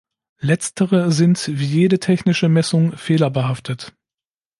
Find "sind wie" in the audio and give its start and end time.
1.11-1.63